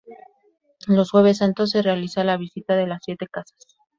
[0.87, 3.67] Los Jueves Santos se realiza la "Visita de las Siete casas".